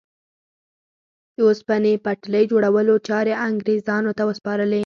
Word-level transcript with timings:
د 1.35 1.37
اوسپنې 1.47 1.93
پټلۍ 2.05 2.43
جوړولو 2.51 2.95
چارې 3.07 3.33
انګرېزانو 3.47 4.11
ته 4.17 4.23
وسپارلې. 4.29 4.79